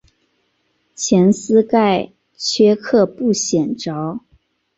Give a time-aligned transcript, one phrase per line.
[0.95, 4.19] 前鳃盖缺刻不显着。